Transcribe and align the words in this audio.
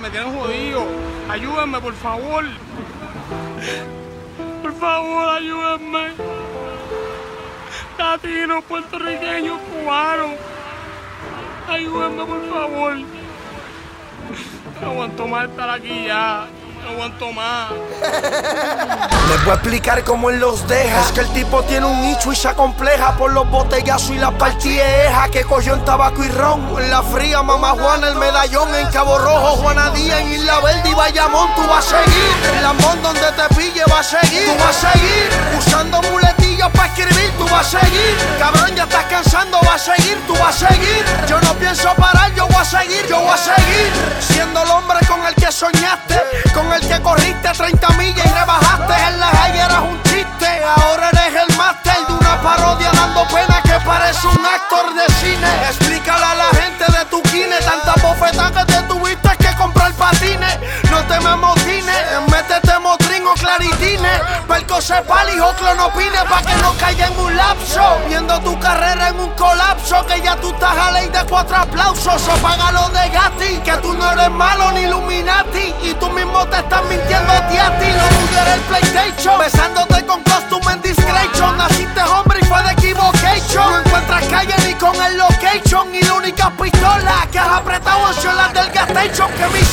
me 0.00 0.10
tienen 0.10 0.38
jodido. 0.38 0.84
Ayúdenme, 1.28 1.80
por 1.80 1.94
favor. 1.94 2.44
Por 4.62 4.74
favor, 4.74 5.28
ayúdenme. 5.28 6.08
Latinos, 7.98 8.64
puertorriqueños, 8.64 9.58
cubanos. 9.60 10.30
Ayúdenme, 11.68 12.24
por 12.24 12.50
favor. 12.50 12.96
No 14.80 14.90
aguanto 14.90 15.26
más 15.26 15.50
estar 15.50 15.70
aquí 15.70 16.06
ya. 16.06 16.48
No 16.82 16.90
aguanto 16.90 17.30
más. 17.32 17.70
Les 19.28 19.44
voy 19.44 19.50
a 19.50 19.54
explicar 19.54 20.02
cómo 20.04 20.30
él 20.30 20.40
los 20.40 20.66
deja. 20.66 21.00
Es 21.00 21.12
que 21.12 21.20
el 21.20 21.28
tipo 21.32 21.62
tiene 21.64 21.86
un 21.86 22.00
nicho 22.00 22.32
y 22.32 22.36
se 22.36 22.48
acompleja 22.48 23.16
por 23.16 23.32
los 23.32 23.48
botellazos 23.50 24.10
y 24.10 24.18
la 24.18 24.30
partieja. 24.30 25.28
Que 25.30 25.44
cogió 25.44 25.74
en 25.74 25.84
tabaco 25.84 26.24
y 26.24 26.28
ron. 26.28 26.76
En 26.78 26.90
la 26.90 27.02
fría, 27.02 27.42
mamá 27.42 27.70
Juana, 27.72 28.08
el 28.08 28.16
medallón 28.16 28.74
en 28.74 28.86
Cabo 28.88 29.18
Rojo. 29.18 29.56
Juana 29.56 29.90
Díaz 29.90 30.20
en 30.20 30.32
Isla 30.32 30.60
Verde 30.60 30.88
y 30.90 30.94
Bayamón. 30.94 31.54
Tú 31.54 31.66
vas 31.68 31.92
a 31.92 32.02
seguir. 32.02 32.56
En 32.56 32.62
Lambón 32.62 33.02
donde 33.02 33.20
te 33.20 33.54
pille 33.54 33.84
va 33.92 34.00
a 34.00 34.02
seguir. 34.02 34.46
Tú 34.46 34.64
vas 34.64 34.84
a 34.84 34.92
seguir. 34.92 35.30
Usando 35.58 36.02
muletillos 36.10 36.70
para 36.70 36.86
escribir. 36.86 37.30
Tú 37.38 37.44
vas 37.48 37.74
a 37.74 37.80
seguir. 37.80 38.16
Cabrón, 38.38 38.74
ya 38.74 38.84
estás 38.84 39.04
cansando. 39.04 39.60
Va 39.68 39.74
a 39.74 39.78
seguir. 39.78 40.18
Tú 40.26 40.34
vas 40.34 40.62
a 40.62 40.68
seguir. 40.68 41.04
Yo 41.28 41.40
no 41.42 41.54
pienso 41.54 41.94
parar. 41.94 42.34
Yo 42.34 42.46
voy 42.46 42.56
a 42.56 42.64
seguir. 42.64 43.06
Yo 43.06 43.20
voy 43.20 43.30
a 43.30 43.36
seguir. 43.36 43.92
Siendo 44.20 44.62
el 44.62 44.70
hombre 44.70 44.98
con 45.06 45.24
el 45.26 45.34
que 45.34 45.52
soñaste. 45.52 46.20
30 47.58 47.88
millas 47.96 48.26
y 48.26 48.28
rebajaste 48.28 48.69
Perco 64.80 64.94
sepal 64.94 65.28
y 65.28 65.56
clonopine 65.58 66.24
pa' 66.28 66.42
que 66.42 66.54
no 66.62 66.72
caiga 66.78 67.08
en 67.08 67.18
un 67.18 67.36
lapso. 67.36 68.00
Viendo 68.08 68.40
tu 68.40 68.58
carrera 68.58 69.08
en 69.08 69.20
un 69.20 69.30
colapso, 69.30 70.06
que 70.06 70.20
ya 70.22 70.36
tú 70.36 70.50
estás 70.50 70.76
a 70.76 70.92
ley 70.92 71.08
de 71.08 71.22
cuatro 71.28 71.56
aplausos. 71.56 72.28
O 72.28 72.36
págalo 72.38 72.88
de 72.88 73.08
Gatti, 73.10 73.58
que 73.58 73.76
tú 73.82 73.92
no 73.92 74.10
eres 74.12 74.30
malo 74.30 74.72
ni 74.72 74.80
Illuminati. 74.80 75.74
Y 75.82 75.94
tú 75.94 76.08
mismo 76.10 76.46
te 76.46 76.58
estás 76.58 76.82
mintiendo 76.84 77.32
a 77.32 77.48
ti 77.48 77.58
a 77.58 77.78
ti. 77.78 77.86
Lo 77.92 78.08
tuyo 78.08 78.54
el 78.54 78.60
PlayStation, 78.60 79.38
besándote 79.38 80.06
con 80.06 80.22
costume 80.22 80.72
en. 80.72 81.39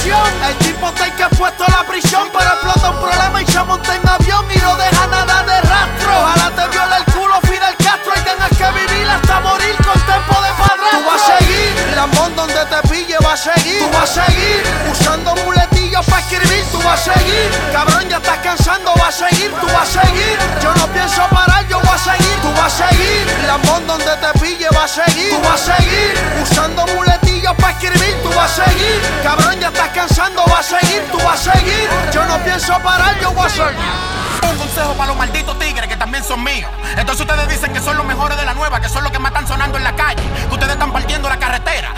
El 0.06 0.56
tipo 0.60 0.92
te 0.94 1.12
que 1.12 1.26
puesto 1.36 1.66
a 1.66 1.72
la 1.72 1.84
prisión, 1.84 2.30
pero 2.32 2.46
explota 2.46 2.92
un 2.92 3.00
problema 3.02 3.42
y 3.42 3.46
se 3.48 3.64
monta 3.64 3.96
en 3.96 4.08
avión 4.08 4.46
y 4.54 4.58
no 4.60 4.76
deja 4.76 5.08
nada 5.08 5.44
de 5.44 5.62
rastro. 5.62 6.22
Ojalá 6.22 6.52
te 6.52 6.68
viola 6.70 6.98
el 6.98 7.06
culo 7.14 7.42
Fidel 7.42 7.76
Castro 7.78 8.14
y 8.16 8.20
tengas 8.20 8.50
que 8.50 8.80
vivir 8.80 9.10
hasta 9.10 9.40
morir 9.42 9.76
con 9.78 10.00
tiempo 10.02 10.42
de 10.42 10.50
padrastro. 10.52 11.00
Tú 11.00 11.06
vas 11.06 11.22
a 11.22 11.38
seguir, 11.40 11.96
Lambón 11.96 12.36
donde 12.36 12.54
te 12.54 12.88
pille 12.88 13.18
va 13.26 13.34
a 13.34 13.38
seguir. 13.38 13.80
Tú 13.80 13.90
vas 13.92 14.18
a 14.18 14.26
seguir, 14.26 14.64
usando 14.92 15.36
muletillos 15.44 16.06
para 16.06 16.22
escribir. 16.22 16.66
Tú 16.72 16.82
vas 16.84 17.08
a 17.08 17.14
seguir, 17.14 17.52
cabrón 17.74 18.08
ya 18.08 18.18
estás 18.18 18.38
cansando, 18.38 18.94
va 19.02 19.08
a 19.08 19.12
seguir. 19.12 19.52
Tú 19.60 19.66
vas 19.68 19.96
a 19.96 20.02
seguir, 20.06 20.38
yo 20.62 20.74
no 20.76 20.88
pienso 20.94 21.28
parar, 21.30 21.68
yo 21.68 21.80
voy 21.80 21.90
a 21.90 21.98
seguir. 21.98 22.36
Tú 22.44 22.54
vas 22.54 22.80
a 22.80 22.88
seguir, 22.88 23.28
Lambón 23.48 23.88
donde 23.88 24.16
te 24.16 24.40
pille 24.40 24.70
va 24.70 24.84
a 24.84 24.88
seguir. 24.88 25.32
Tú 25.32 25.42
vas 25.42 25.68
a 25.68 25.76
seguir, 25.76 26.14
usando 26.44 26.86
muletillos 26.96 27.27
para 27.56 27.74
escribir. 27.74 28.16
Tú 28.24 28.30
vas 28.30 28.60
a 28.60 28.66
seguir, 28.66 29.02
cabrón 29.24 29.60
ya 29.60 29.68
estás 29.68 29.90
cansando, 29.90 30.44
va 30.52 30.60
a 30.60 30.64
seguir. 30.64 31.04
Tú 31.12 31.18
vas 31.20 31.48
a 31.48 31.54
seguir, 31.54 31.90
yo 32.12 32.26
no 32.26 32.38
pienso 32.40 32.74
parar, 32.80 33.20
yo 33.20 33.32
voy 33.32 33.46
a 33.46 33.50
seguir. 33.50 34.48
Un 34.50 34.58
consejo 34.58 34.94
para 34.94 35.08
los 35.08 35.18
malditos 35.18 35.58
tigres 35.60 35.88
que 35.88 35.98
también 35.98 36.24
son 36.24 36.44
míos. 36.44 36.70
Entonces 36.98 37.22
ustedes 37.22 37.48
dicen 37.50 37.74
que 37.74 37.82
son 37.82 37.98
los 37.98 38.06
mejores 38.06 38.38
de 38.38 38.46
la 38.46 38.54
nueva, 38.54 38.80
que 38.80 38.90
son 38.90 39.04
los 39.04 39.12
que 39.12 39.20
más 39.20 39.32
están 39.32 39.48
sonando 39.48 39.78
en 39.78 39.84
la 39.84 39.96
calle, 39.96 40.24
que 40.48 40.54
ustedes 40.54 40.74
están 40.74 40.92
partiendo 40.92 41.30
la 41.30 41.38
carretera 41.38 41.94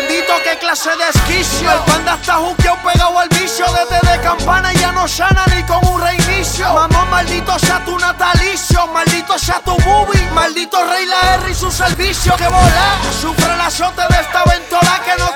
Bendito 0.00 0.32
qué 0.44 0.56
clase 0.58 0.88
de 0.96 1.08
esquicio. 1.10 1.70
El 1.70 1.78
panda 1.80 2.14
está 2.14 2.36
juqueado 2.36 2.78
pegado 2.82 3.18
al 3.18 3.28
vicio. 3.28 3.66
Desde 3.66 4.00
de 4.10 4.20
campana 4.22 4.72
ya 4.72 4.92
no 4.92 5.06
sana 5.06 5.44
ni 5.54 5.62
con 5.64 5.84
un 5.86 6.00
reinicio. 6.00 6.72
Mamón, 6.72 7.10
maldito 7.10 7.58
sea 7.58 7.84
tu 7.84 7.98
natalicio. 7.98 8.86
Maldito 8.86 9.38
sea 9.38 9.60
tu 9.60 9.78
movie. 9.80 10.22
Maldito 10.32 10.82
rey 10.86 11.04
la 11.04 11.34
R 11.34 11.50
y 11.50 11.54
su 11.54 11.70
servicio. 11.70 12.34
Que 12.36 12.48
bola. 12.48 12.98
Sufre 13.20 13.52
el 13.52 13.60
azote 13.60 14.00
de 14.08 14.20
esta 14.22 14.42
ventola. 14.44 15.02
Que 15.04 15.22
no 15.22 15.26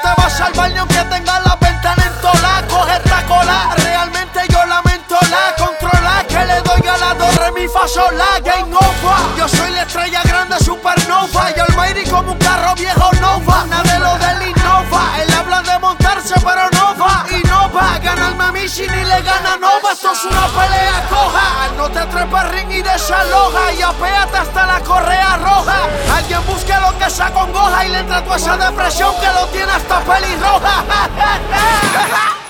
si 18.69 18.83
ni 18.83 19.05
le 19.05 19.23
gana 19.23 19.57
Nova. 19.61 19.93
Esto 19.93 20.13
es 20.13 20.25
una 20.25 20.47
pelea 20.47 21.07
coja. 21.09 21.69
No 21.77 21.91
te 21.91 22.05
trepas 22.07 22.51
ring 22.51 22.71
y 22.71 22.83
desaloja. 22.83 23.73
Y 23.73 23.83
apéate 23.83 24.37
hasta 24.39 24.67
la 24.67 24.81
correa 24.81 25.37
roja. 25.37 25.77
Alguien 26.17 26.45
busque 26.47 26.75
lo 26.81 26.97
que 26.99 27.11
se 27.11 27.23
acongoja 27.23 27.85
y 27.85 27.91
le 27.91 27.99
entra 27.99 28.23
toda 28.25 28.37
esa 28.37 28.57
depresión 28.57 29.15
que 29.21 29.27
lo 29.29 29.47
tiene 29.49 29.73
hasta 29.73 30.01
pelirroja. 30.01 30.85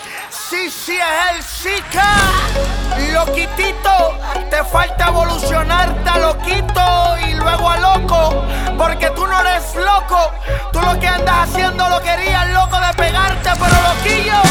Sí, 0.50 0.70
sí, 0.70 0.96
es 0.96 1.36
el 1.36 1.42
Zika. 1.42 2.14
Loquitito, 3.12 4.18
te 4.50 4.62
falta 4.64 5.08
evolucionarte 5.08 6.08
a 6.08 6.18
loquito 6.18 7.16
y 7.26 7.34
luego 7.34 7.70
a 7.70 7.76
loco. 7.78 8.44
Porque 8.76 9.10
tú 9.10 9.26
no 9.26 9.40
eres 9.40 9.74
loco. 9.74 10.30
Tú 10.72 10.80
lo 10.80 10.98
que 11.00 11.08
andas 11.08 11.48
haciendo 11.48 11.88
lo 11.88 12.00
querías 12.00 12.48
loco 12.50 12.78
de 12.78 12.94
pegarte, 12.94 13.50
pero 13.58 13.76
loquillo. 13.82 14.43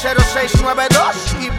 00692 0.00 1.34
y 1.40 1.50
Boss 1.50 1.57